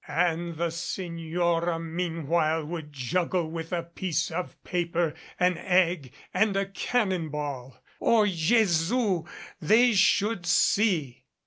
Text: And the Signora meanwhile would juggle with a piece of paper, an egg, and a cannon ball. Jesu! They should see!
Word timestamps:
And 0.07 0.55
the 0.55 0.71
Signora 0.71 1.79
meanwhile 1.79 2.65
would 2.65 2.91
juggle 2.91 3.51
with 3.51 3.71
a 3.71 3.83
piece 3.83 4.31
of 4.31 4.57
paper, 4.63 5.13
an 5.39 5.59
egg, 5.59 6.11
and 6.33 6.57
a 6.57 6.65
cannon 6.65 7.29
ball. 7.29 7.77
Jesu! 8.01 9.25
They 9.61 9.93
should 9.93 10.47
see! 10.47 11.25